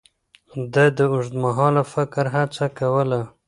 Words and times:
ده 0.73 0.85
د 0.97 0.99
اوږدمهاله 1.13 1.83
فکر 1.93 2.25
هڅه 2.35 2.65
کوله. 2.79 3.21